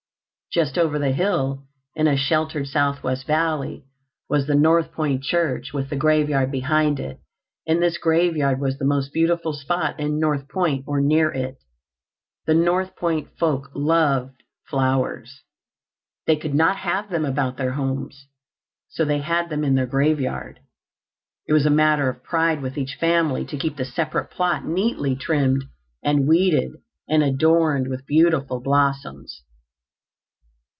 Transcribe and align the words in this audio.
Just 0.53 0.77
over 0.77 0.99
the 0.99 1.13
hill, 1.13 1.63
in 1.95 2.07
a 2.07 2.17
sheltered 2.17 2.67
southwest 2.67 3.25
valley, 3.25 3.85
was 4.27 4.47
the 4.47 4.53
North 4.53 4.91
Point 4.91 5.23
church 5.23 5.71
with 5.71 5.89
the 5.89 5.95
graveyard 5.95 6.51
behind 6.51 6.99
it, 6.99 7.21
and 7.65 7.81
this 7.81 7.97
graveyard 7.97 8.59
was 8.59 8.77
the 8.77 8.83
most 8.83 9.13
beautiful 9.13 9.53
spot 9.53 9.97
in 9.97 10.19
North 10.19 10.49
Point 10.49 10.83
or 10.85 10.99
near 10.99 11.31
it. 11.31 11.55
The 12.47 12.53
North 12.53 12.97
Point 12.97 13.29
folk 13.39 13.69
loved 13.73 14.43
flowers. 14.67 15.41
They 16.27 16.35
could 16.35 16.53
not 16.53 16.75
have 16.79 17.09
them 17.09 17.23
about 17.23 17.55
their 17.55 17.71
homes, 17.71 18.27
so 18.89 19.05
they 19.05 19.19
had 19.19 19.49
them 19.49 19.63
in 19.63 19.75
their 19.75 19.87
graveyard. 19.87 20.59
It 21.47 21.53
was 21.53 21.65
a 21.65 21.69
matter 21.69 22.09
of 22.09 22.25
pride 22.25 22.61
with 22.61 22.77
each 22.77 22.95
family 22.99 23.45
to 23.45 23.57
keep 23.57 23.77
the 23.77 23.85
separate 23.85 24.29
plot 24.31 24.65
neatly 24.65 25.15
trimmed 25.15 25.63
and 26.03 26.27
weeded 26.27 26.73
and 27.07 27.23
adorned 27.23 27.87
with 27.87 28.05
beautiful 28.05 28.59
blossoms. 28.59 29.43